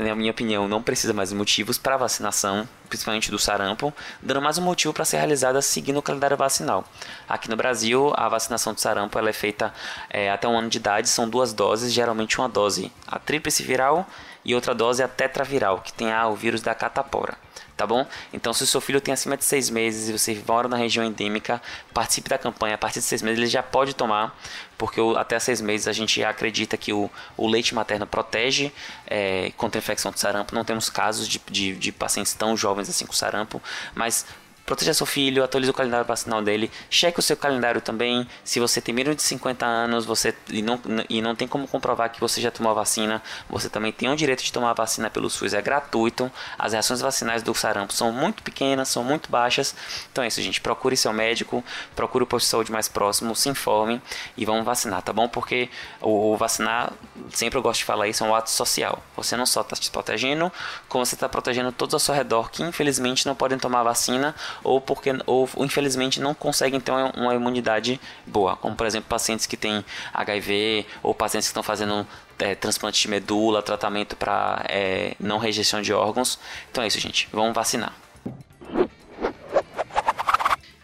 na 0.00 0.14
minha 0.14 0.30
opinião, 0.30 0.68
não 0.68 0.82
precisa 0.82 1.12
mais 1.12 1.30
de 1.30 1.34
motivos 1.34 1.78
para 1.78 1.96
vacinação, 1.96 2.68
principalmente 2.88 3.30
do 3.30 3.38
sarampo, 3.38 3.92
dando 4.22 4.40
mais 4.40 4.58
um 4.58 4.62
motivo 4.62 4.92
para 4.92 5.04
ser 5.04 5.16
realizada 5.16 5.60
seguindo 5.60 5.98
o 5.98 6.02
calendário 6.02 6.36
vacinal. 6.36 6.84
Aqui 7.28 7.48
no 7.48 7.56
Brasil, 7.56 8.12
a 8.16 8.28
vacinação 8.28 8.74
do 8.74 8.80
sarampo 8.80 9.18
ela 9.18 9.30
é 9.30 9.32
feita 9.32 9.72
é, 10.10 10.30
até 10.30 10.46
um 10.46 10.58
ano 10.58 10.68
de 10.68 10.78
idade, 10.78 11.08
são 11.08 11.28
duas 11.28 11.52
doses, 11.52 11.92
geralmente 11.92 12.38
uma 12.38 12.48
dose 12.48 12.92
a 13.06 13.18
tríplice 13.18 13.62
viral 13.62 14.06
e 14.44 14.54
outra 14.54 14.74
dose 14.74 15.02
a 15.02 15.08
tetraviral, 15.08 15.80
que 15.80 15.92
tem 15.92 16.12
ah, 16.12 16.28
o 16.28 16.34
vírus 16.34 16.62
da 16.62 16.74
catapora 16.74 17.36
tá 17.78 17.86
bom? 17.86 18.04
Então, 18.32 18.52
se 18.52 18.64
o 18.64 18.66
seu 18.66 18.80
filho 18.80 19.00
tem 19.00 19.14
acima 19.14 19.36
de 19.36 19.44
seis 19.44 19.70
meses 19.70 20.08
e 20.08 20.12
você 20.12 20.42
mora 20.46 20.66
na 20.66 20.76
região 20.76 21.04
endêmica, 21.04 21.62
participe 21.94 22.28
da 22.28 22.36
campanha. 22.36 22.74
A 22.74 22.78
partir 22.78 22.98
de 22.98 23.04
seis 23.04 23.22
meses 23.22 23.38
ele 23.38 23.46
já 23.46 23.62
pode 23.62 23.94
tomar, 23.94 24.36
porque 24.76 25.00
até 25.16 25.38
seis 25.38 25.60
meses 25.60 25.86
a 25.86 25.92
gente 25.92 26.22
acredita 26.24 26.76
que 26.76 26.92
o, 26.92 27.08
o 27.36 27.46
leite 27.46 27.72
materno 27.76 28.04
protege 28.04 28.72
é, 29.06 29.52
contra 29.56 29.78
a 29.78 29.80
infecção 29.80 30.10
de 30.10 30.18
sarampo. 30.18 30.52
Não 30.52 30.64
temos 30.64 30.90
casos 30.90 31.28
de, 31.28 31.40
de, 31.48 31.76
de 31.76 31.92
pacientes 31.92 32.34
tão 32.34 32.56
jovens 32.56 32.90
assim 32.90 33.06
com 33.06 33.12
sarampo, 33.12 33.62
mas 33.94 34.26
proteja 34.68 34.92
seu 34.92 35.06
filho, 35.06 35.42
atualize 35.42 35.70
o 35.70 35.74
calendário 35.74 36.06
vacinal 36.06 36.42
dele, 36.42 36.70
cheque 36.90 37.18
o 37.18 37.22
seu 37.22 37.34
calendário 37.34 37.80
também. 37.80 38.28
Se 38.44 38.60
você 38.60 38.82
tem 38.82 38.94
menos 38.94 39.16
de 39.16 39.22
50 39.22 39.64
anos 39.64 40.04
você, 40.04 40.34
e, 40.50 40.60
não, 40.60 40.78
e 41.08 41.22
não 41.22 41.34
tem 41.34 41.48
como 41.48 41.66
comprovar 41.66 42.10
que 42.10 42.20
você 42.20 42.38
já 42.38 42.50
tomou 42.50 42.70
a 42.70 42.74
vacina, 42.74 43.22
você 43.48 43.70
também 43.70 43.90
tem 43.90 44.10
o 44.10 44.14
direito 44.14 44.44
de 44.44 44.52
tomar 44.52 44.72
a 44.72 44.74
vacina 44.74 45.08
pelo 45.08 45.30
SUS, 45.30 45.54
é 45.54 45.62
gratuito. 45.62 46.30
As 46.58 46.74
reações 46.74 47.00
vacinais 47.00 47.42
do 47.42 47.54
sarampo 47.54 47.94
são 47.94 48.12
muito 48.12 48.42
pequenas, 48.42 48.88
são 48.88 49.02
muito 49.02 49.30
baixas. 49.30 49.74
Então 50.12 50.22
é 50.22 50.26
isso, 50.26 50.42
gente. 50.42 50.60
Procure 50.60 50.98
seu 50.98 51.14
médico, 51.14 51.64
procure 51.96 52.24
o 52.24 52.26
posto 52.26 52.44
de 52.44 52.50
saúde 52.50 52.70
mais 52.70 52.88
próximo, 52.88 53.34
se 53.34 53.48
informe 53.48 54.02
e 54.36 54.44
vamos 54.44 54.66
vacinar, 54.66 55.00
tá 55.00 55.14
bom? 55.14 55.28
Porque 55.28 55.70
o, 56.02 56.34
o 56.34 56.36
vacinar, 56.36 56.92
sempre 57.30 57.58
eu 57.58 57.62
gosto 57.62 57.78
de 57.78 57.86
falar 57.86 58.06
isso, 58.06 58.22
é 58.22 58.26
um 58.26 58.34
ato 58.34 58.50
social. 58.50 59.02
Você 59.16 59.34
não 59.34 59.46
só 59.46 59.62
está 59.62 59.76
te 59.76 59.90
protegendo, 59.90 60.52
como 60.90 61.06
você 61.06 61.14
está 61.14 61.26
protegendo 61.26 61.72
todos 61.72 61.94
ao 61.94 62.00
seu 62.00 62.14
redor 62.14 62.50
que 62.50 62.62
infelizmente 62.62 63.24
não 63.24 63.34
podem 63.34 63.58
tomar 63.58 63.82
vacina 63.82 64.34
ou 64.62 64.80
porque 64.80 65.10
ou 65.26 65.48
infelizmente 65.58 66.20
não 66.20 66.34
conseguem 66.34 66.80
ter 66.80 66.92
uma, 66.92 67.34
imunidade 67.34 68.00
boa, 68.26 68.56
como 68.56 68.74
por 68.74 68.86
exemplo 68.86 69.08
pacientes 69.08 69.46
que 69.46 69.56
têm 69.56 69.84
HIV 70.12 70.86
ou 71.02 71.14
pacientes 71.14 71.48
que 71.48 71.50
estão 71.50 71.62
fazendo 71.62 72.06
é, 72.38 72.54
transplante 72.54 73.00
de 73.00 73.08
medula, 73.08 73.62
tratamento 73.62 74.16
para 74.16 74.64
é, 74.68 75.14
não 75.18 75.38
rejeição 75.38 75.82
de 75.82 75.92
órgãos. 75.92 76.38
Então 76.70 76.82
é 76.82 76.86
isso, 76.86 76.98
gente. 77.00 77.28
Vamos 77.32 77.54
vacinar. 77.54 77.92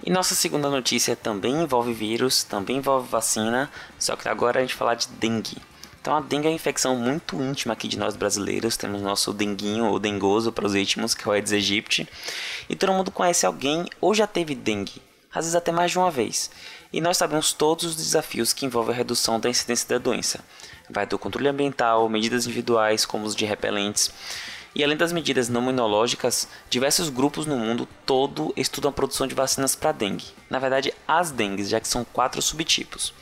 E 0.07 0.11
nossa 0.11 0.35
segunda 0.35 0.69
notícia 0.69 1.17
também 1.17 1.63
envolve 1.63 1.95
vírus, 1.95 2.45
também 2.45 2.77
envolve 2.77 3.09
vacina, 3.09 3.71
só 3.99 4.15
que 4.15 4.29
agora 4.29 4.59
a 4.59 4.63
gente 4.63 4.75
falar 4.75 4.97
de 4.97 5.09
dengue. 5.09 5.57
Então 6.05 6.19
a 6.19 6.21
dengue 6.21 6.47
é 6.47 6.51
uma 6.51 6.55
infecção 6.55 6.95
muito 6.97 7.43
íntima 7.43 7.73
aqui 7.73 7.89
de 7.89 7.99
nós 7.99 8.15
brasileiros. 8.15 8.77
Temos 8.77 9.01
nosso 9.01 9.33
denguinho 9.33 9.87
ou 9.87 9.99
dengoso 9.99 10.53
para 10.53 10.67
os 10.67 10.75
íntimos, 10.75 11.15
que 11.15 11.27
é 11.27 11.31
o 11.31 11.33
Aedes 11.33 11.51
aegypti. 11.51 12.07
E 12.69 12.77
todo 12.77 12.93
mundo 12.93 13.11
conhece 13.11 13.47
alguém 13.47 13.87
ou 14.03 14.15
já 14.15 14.27
teve 14.27 14.55
dengue, 14.55 15.01
às 15.31 15.47
vezes 15.47 15.55
até 15.55 15.73
mais 15.73 15.93
de 15.93 15.99
uma 15.99 16.11
vez. 16.11 16.51
E 16.93 17.01
nós 17.01 17.17
sabemos 17.17 17.55
todos 17.55 17.87
os 17.87 17.97
desafios 17.97 18.53
que 18.53 18.67
envolvem 18.67 18.93
a 18.93 18.99
redução 18.99 19.41
da 19.41 19.49
incidência 19.49 19.89
da 19.89 19.97
doença. 19.97 20.45
Vai 20.91 21.07
do 21.07 21.19
controle 21.19 21.49
ambiental, 21.49 22.07
medidas 22.07 22.45
individuais 22.45 23.07
como 23.07 23.25
os 23.25 23.35
de 23.35 23.47
repelentes. 23.47 24.13
E 24.75 24.85
além 24.85 24.99
das 24.99 25.11
medidas 25.11 25.49
não 25.49 25.63
imunológicas, 25.63 26.47
diversos 26.69 27.09
grupos 27.09 27.47
no 27.47 27.57
mundo 27.57 27.89
todo 28.05 28.53
estudam 28.59 28.91
a 28.91 28.93
produção 28.93 29.27
de 29.27 29.35
vacinas 29.35 29.75
para 29.75 29.91
dengue. 29.91 30.27
Na 30.51 30.59
verdade, 30.59 30.93
as 31.09 31.31
dengues, 31.31 31.71
já 31.71 31.81
que 31.81 31.89
são 31.89 32.05
quatro 32.05 32.43
subtipos. 32.43 33.15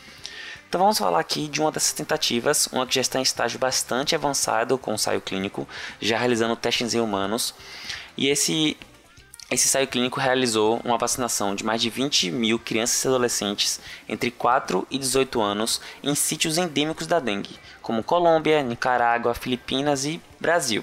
Então 0.73 0.81
vamos 0.81 0.97
falar 0.97 1.21
aqui 1.21 1.49
de 1.49 1.61
uma 1.61 1.71
dessas 1.71 1.93
tentativas, 1.93 2.67
uma 2.73 2.87
que 2.87 2.95
já 2.95 3.03
está 3.03 3.19
em 3.19 3.23
estágio 3.23 3.59
bastante 3.59 4.15
avançado 4.15 4.79
com 4.79 4.93
o 4.93 4.95
ensaio 4.95 5.21
clínico, 5.21 5.69
já 6.01 6.17
realizando 6.17 6.57
testes 6.57 6.95
em 6.95 7.01
humanos. 7.01 7.55
E 8.17 8.29
esse 8.29 8.75
esse 9.51 9.67
ensaio 9.67 9.87
clínico 9.87 10.19
realizou 10.19 10.81
uma 10.83 10.97
vacinação 10.97 11.55
de 11.55 11.63
mais 11.63 11.83
de 11.83 11.91
20 11.91 12.31
mil 12.31 12.59
crianças 12.59 13.05
e 13.05 13.07
adolescentes 13.07 13.81
entre 14.09 14.31
4 14.31 14.87
e 14.91 14.97
18 14.97 15.43
anos 15.43 15.79
em 16.03 16.15
sítios 16.15 16.57
endêmicos 16.57 17.07
da 17.07 17.21
dengue, 17.21 17.59
como 17.83 18.03
Colômbia, 18.03 18.63
Nicarágua, 18.63 19.35
Filipinas 19.35 20.07
e 20.07 20.23
Brasil. 20.41 20.83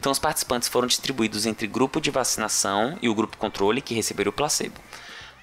Então, 0.00 0.10
os 0.10 0.18
participantes 0.18 0.66
foram 0.66 0.88
distribuídos 0.88 1.44
entre 1.44 1.66
grupo 1.66 2.00
de 2.00 2.10
vacinação 2.10 2.98
e 3.02 3.08
o 3.10 3.14
grupo 3.14 3.36
controle, 3.36 3.82
que 3.82 3.94
receberam 3.94 4.30
o 4.30 4.32
placebo. 4.32 4.80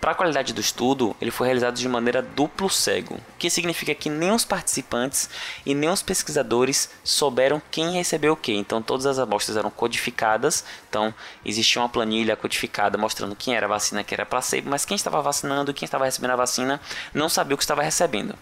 Para 0.03 0.11
a 0.11 0.15
qualidade 0.15 0.51
do 0.51 0.59
estudo, 0.59 1.15
ele 1.21 1.31
foi 1.31 1.47
realizado 1.47 1.77
de 1.77 1.87
maneira 1.87 2.21
duplo 2.21 2.69
cego, 2.69 3.15
o 3.15 3.37
que 3.39 3.49
significa 3.49 3.95
que 3.95 4.09
nem 4.09 4.33
os 4.33 4.43
participantes 4.43 5.29
e 5.65 5.73
nem 5.73 5.89
os 5.89 6.03
pesquisadores 6.03 6.89
souberam 7.05 7.61
quem 7.71 7.93
recebeu 7.93 8.33
o 8.33 8.35
que. 8.35 8.51
Então 8.51 8.81
todas 8.81 9.05
as 9.05 9.17
amostras 9.17 9.55
eram 9.55 9.71
codificadas, 9.71 10.65
então 10.89 11.13
existia 11.45 11.81
uma 11.81 11.87
planilha 11.87 12.35
codificada 12.35 12.97
mostrando 12.97 13.33
quem 13.33 13.55
era 13.55 13.65
a 13.65 13.69
vacina, 13.69 14.03
que 14.03 14.13
era 14.13 14.25
placebo, 14.25 14.69
mas 14.69 14.83
quem 14.83 14.95
estava 14.95 15.21
vacinando 15.21 15.71
e 15.71 15.73
quem 15.73 15.85
estava 15.85 16.03
recebendo 16.03 16.31
a 16.31 16.35
vacina 16.35 16.81
não 17.13 17.29
sabia 17.29 17.55
o 17.55 17.57
que 17.57 17.63
estava 17.63 17.81
recebendo. 17.81 18.35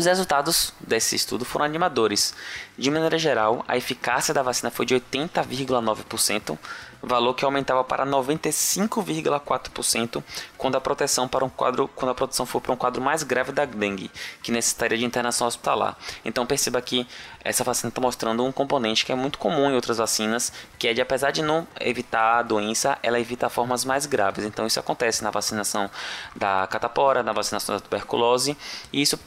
Os 0.00 0.06
resultados 0.06 0.72
desse 0.80 1.14
estudo 1.14 1.44
foram 1.44 1.66
animadores. 1.66 2.34
De 2.78 2.90
maneira 2.90 3.18
geral, 3.18 3.62
a 3.68 3.76
eficácia 3.76 4.32
da 4.32 4.42
vacina 4.42 4.70
foi 4.70 4.86
de 4.86 4.94
80,9%, 4.94 6.56
valor 7.02 7.34
que 7.34 7.44
aumentava 7.44 7.84
para 7.84 8.06
95,4% 8.06 10.24
quando 10.56 10.76
a 10.76 10.80
proteção 10.80 11.28
para 11.28 11.44
um 11.44 11.50
quadro, 11.50 11.86
quando 11.88 12.12
a 12.12 12.14
proteção 12.14 12.46
for 12.46 12.62
para 12.62 12.72
um 12.72 12.76
quadro 12.76 13.02
mais 13.02 13.22
grave 13.22 13.52
da 13.52 13.66
dengue, 13.66 14.10
que 14.42 14.50
necessitaria 14.50 14.96
de 14.96 15.04
internação 15.04 15.46
hospitalar. 15.46 15.98
Então 16.24 16.46
perceba 16.46 16.80
que 16.80 17.06
essa 17.44 17.62
vacina 17.62 17.90
está 17.90 18.00
mostrando 18.00 18.42
um 18.42 18.50
componente 18.50 19.04
que 19.04 19.12
é 19.12 19.14
muito 19.14 19.38
comum 19.38 19.70
em 19.70 19.74
outras 19.74 19.98
vacinas, 19.98 20.50
que 20.78 20.88
é 20.88 20.94
de 20.94 21.02
apesar 21.02 21.30
de 21.30 21.42
não 21.42 21.68
evitar 21.78 22.38
a 22.38 22.42
doença, 22.42 22.98
ela 23.02 23.20
evita 23.20 23.50
formas 23.50 23.84
mais 23.84 24.06
graves. 24.06 24.46
Então 24.46 24.66
isso 24.66 24.80
acontece 24.80 25.22
na 25.22 25.30
vacinação 25.30 25.90
da 26.34 26.66
catapora, 26.68 27.22
na 27.22 27.34
vacinação 27.34 27.74
da 27.74 27.82
tuberculose, 27.82 28.56
e 28.90 29.02
isso 29.02 29.18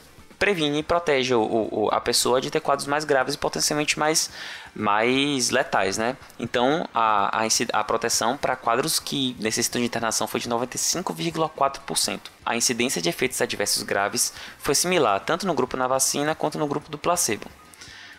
previne 0.44 0.80
e 0.80 0.82
protege 0.82 1.34
o, 1.34 1.40
o, 1.42 1.88
a 1.90 1.98
pessoa 2.02 2.38
de 2.38 2.50
ter 2.50 2.60
quadros 2.60 2.86
mais 2.86 3.02
graves 3.02 3.34
e 3.34 3.38
potencialmente 3.38 3.98
mais, 3.98 4.28
mais 4.76 5.48
letais, 5.48 5.96
né? 5.96 6.18
Então, 6.38 6.86
a, 6.92 7.44
a, 7.44 7.48
a 7.72 7.84
proteção 7.84 8.36
para 8.36 8.54
quadros 8.54 9.00
que 9.00 9.34
necessitam 9.40 9.80
de 9.80 9.86
internação 9.86 10.26
foi 10.26 10.40
de 10.40 10.48
95,4%. 10.50 12.20
A 12.44 12.54
incidência 12.54 13.00
de 13.00 13.08
efeitos 13.08 13.40
adversos 13.40 13.82
graves 13.84 14.34
foi 14.58 14.74
similar 14.74 15.18
tanto 15.20 15.46
no 15.46 15.54
grupo 15.54 15.78
na 15.78 15.88
vacina 15.88 16.34
quanto 16.34 16.58
no 16.58 16.66
grupo 16.66 16.90
do 16.90 16.98
placebo. 16.98 17.46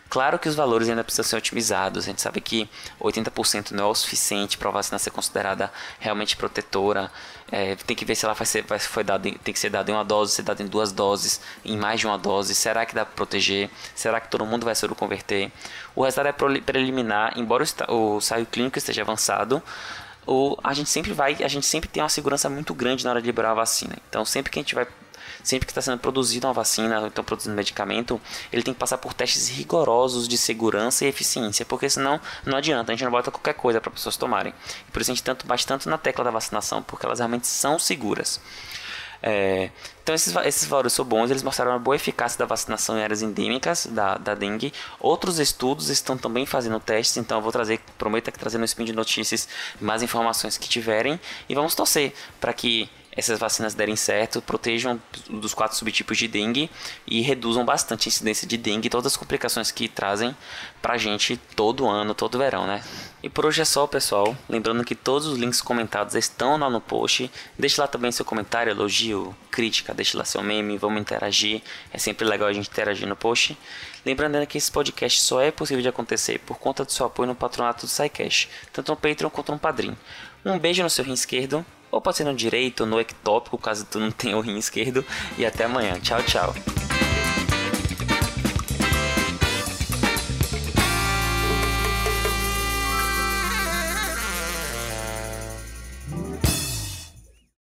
Claro 0.09 0.38
que 0.38 0.47
os 0.47 0.55
valores 0.55 0.88
ainda 0.88 1.03
precisam 1.03 1.25
ser 1.25 1.35
otimizados. 1.35 2.05
A 2.05 2.07
gente 2.07 2.21
sabe 2.21 2.39
que 2.39 2.69
80% 3.01 3.71
não 3.71 3.85
é 3.85 3.88
o 3.88 3.95
suficiente 3.95 4.57
para 4.57 4.69
a 4.69 4.71
vacina 4.71 5.00
ser 5.00 5.09
considerada 5.09 5.71
realmente 6.00 6.38
protetora. 6.38 7.12
É, 7.51 7.75
tem 7.75 7.95
que 7.95 8.05
ver 8.05 8.15
se 8.15 8.24
ela 8.24 8.33
vai 8.33 8.45
ser, 8.45 8.63
vai, 8.63 8.79
foi 8.79 9.03
dado, 9.03 9.24
tem 9.24 9.53
que 9.53 9.59
ser 9.59 9.69
dada 9.69 9.89
em 9.89 9.93
uma 9.93 10.05
dose, 10.05 10.33
ser 10.33 10.43
dada 10.43 10.62
em 10.62 10.67
duas 10.67 10.91
doses, 10.91 11.41
em 11.63 11.77
mais 11.77 12.00
de 12.00 12.07
uma 12.07 12.17
dose. 12.17 12.53
Será 12.53 12.85
que 12.85 12.93
dá 12.93 13.03
para 13.03 13.15
proteger? 13.15 13.69
Será 13.95 14.19
que 14.19 14.29
todo 14.29 14.45
mundo 14.45 14.63
vai 14.63 14.75
se 14.75 14.88
converter? 14.89 15.51
O 15.95 16.03
resultado 16.03 16.27
é 16.27 16.62
preliminar, 16.62 17.33
embora 17.38 17.63
o, 17.88 18.15
o 18.15 18.21
saio 18.21 18.45
clínico 18.45 18.77
esteja 18.77 19.01
avançado. 19.01 19.62
O, 20.27 20.57
a 20.63 20.74
gente 20.74 20.89
sempre 20.89 21.13
vai, 21.13 21.35
a 21.43 21.47
gente 21.47 21.65
sempre 21.65 21.89
tem 21.89 22.01
uma 22.01 22.09
segurança 22.09 22.50
muito 22.50 22.74
grande 22.74 23.03
na 23.03 23.12
hora 23.12 23.21
de 23.21 23.27
liberar 23.27 23.51
a 23.51 23.55
vacina. 23.55 23.95
Então, 24.09 24.24
sempre 24.24 24.51
que 24.51 24.59
a 24.59 24.62
gente 24.62 24.74
vai 24.74 24.88
sempre 25.44 25.65
que 25.65 25.72
está 25.72 25.82
sendo 25.82 26.00
produzida 26.00 26.48
uma 26.48 26.53
vacina 26.53 27.00
ou 27.01 27.08
então 27.08 27.24
produzindo 27.24 27.55
medicamento, 27.55 28.20
ele 28.51 28.63
tem 28.63 28.74
que 28.74 28.79
passar 28.79 28.98
por 28.98 29.13
testes 29.13 29.50
rigorosos 29.50 30.27
de 30.27 30.38
segurança 30.38 31.05
e 31.05 31.08
eficiência, 31.08 31.65
porque 31.65 31.89
senão 31.89 32.20
não 32.46 32.58
adianta, 32.58 32.91
a 32.91 32.96
gente 32.96 33.03
não 33.03 33.12
bota 33.12 33.32
qualquer 33.32 33.53
coisa 33.53 33.79
para 33.82 33.91
pessoas 33.91 34.17
tomarem. 34.17 34.53
Por 34.91 35.01
isso 35.01 35.12
a 35.12 35.13
gente 35.13 35.24
tanto, 35.24 35.46
bate 35.46 35.65
tanto 35.65 35.89
na 35.89 35.98
tecla 35.98 36.24
da 36.24 36.32
vacinação, 36.32 36.82
porque 36.84 37.05
elas 37.05 37.20
realmente 37.20 37.48
são 37.48 37.79
seguras. 37.79 38.39
É, 39.27 39.72
então 40.03 40.13
esses, 40.13 40.36
esses 40.46 40.67
valores 40.67 40.94
são 40.94 41.03
bons, 41.03 41.32
eles 41.32 41.41
mostraram 41.41 41.72
uma 41.72 41.79
boa 41.79 41.96
eficácia 41.96 42.38
da 42.38 42.46
vacinação 42.46 42.96
em 42.96 43.01
áreas 43.01 43.24
endêmicas 43.24 43.88
da, 43.88 44.20
da 44.20 44.36
dengue. 44.36 44.72
Outros 45.00 45.39
estudos 45.39 45.89
estão 45.89 46.15
também 46.15 46.46
fazendo 46.46 46.79
testes, 46.79 47.17
então 47.17 47.39
eu 47.39 47.41
vou 47.41 47.51
trazer, 47.51 47.79
prometo 47.98 48.32
que 48.32 48.38
trazer 48.38 48.60
no 48.60 48.65
Spin 48.65 48.86
de 48.86 48.94
Notícias 48.94 49.48
mais 49.82 50.03
informações 50.03 50.60
que 50.60 50.70
tiverem 50.70 51.20
e 51.50 51.55
vamos 51.55 51.74
torcer 51.74 52.13
para 52.39 52.53
que 52.53 52.88
essas 53.15 53.39
vacinas 53.39 53.74
derem 53.74 53.95
certo, 53.95 54.41
protejam 54.41 55.01
dos 55.29 55.53
quatro 55.53 55.77
subtipos 55.77 56.17
de 56.17 56.27
dengue 56.27 56.69
e 57.07 57.22
reduzam 57.22 57.63
bastante 57.63 58.07
a 58.07 58.10
incidência 58.10 58.48
de 58.48 58.57
dengue 58.57 58.88
e 58.88 58.89
todas 58.89 59.13
as 59.13 59.17
complicações 59.17 59.72
que 59.72 59.88
trazem 59.88 60.36
pra 60.81 60.98
gente 60.98 61.38
todo 61.55 61.88
ano, 61.88 62.13
todo 62.13 62.38
verão, 62.38 62.67
né? 62.67 62.84
E 63.24 63.29
por 63.29 63.45
hoje 63.45 63.62
é 63.62 63.65
só, 63.65 63.88
pessoal. 63.88 64.38
Lembrando 64.48 64.84
que 64.84 64.93
todos 64.93 65.25
os 65.25 65.39
links 65.39 65.60
comentados 65.60 66.13
estão 66.13 66.57
lá 66.57 66.69
no 66.69 66.79
post. 66.79 67.31
Deixe 67.57 67.81
lá 67.81 67.88
também 67.88 68.12
seu 68.12 68.24
comentário, 68.24 68.69
elogio, 68.69 69.36
crítica, 69.50 69.95
deixe 69.95 70.15
lá 70.15 70.24
seu 70.24 70.43
meme, 70.43 70.77
vamos 70.77 71.01
interagir. 71.01 71.63
É 71.91 71.98
sempre 71.98 72.24
legal 72.24 72.48
a 72.50 72.53
gente 72.53 72.69
interagir 72.69 73.07
no 73.07 73.15
post. 73.15 73.57
Lembrando 74.05 74.45
que 74.45 74.60
esse 74.60 74.72
podcast 74.72 75.22
só 75.22 75.41
é 75.41 75.50
possível 75.50 75.81
de 75.81 75.89
acontecer 75.89 76.38
por 76.39 76.60
conta 76.60 76.86
do 76.86 76.91
seu 76.91 77.07
apoio 77.07 77.27
no 77.27 77.36
patronato 77.36 77.88
do 77.88 77.89
SciCash, 77.89 78.48
tanto 78.72 78.91
no 78.91 78.95
Patreon 78.95 79.31
quanto 79.31 79.51
no 79.51 79.57
Padrim. 79.57 79.98
Um 80.45 80.60
beijo 80.60 80.84
no 80.84 80.89
seu 80.91 81.03
rim 81.03 81.13
esquerdo 81.13 81.65
ou 81.96 82.02
pode 82.02 82.18
ser 82.18 82.25
no 82.25 82.36
direito, 82.36 82.86
no 82.86 83.00
ectópico, 83.00 83.58
caso 83.58 83.88
tu 83.90 84.00
não 84.02 84.12
tenha 84.12 84.36
o 84.36 84.42
rim 84.42 84.58
esquerdo. 84.58 85.04
E 85.38 85.46
até 85.46 85.64
amanhã. 85.64 85.98
Tchau, 86.02 86.22
tchau. 86.24 86.54